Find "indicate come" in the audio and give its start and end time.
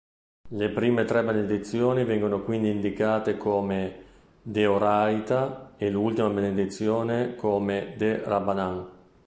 2.71-4.03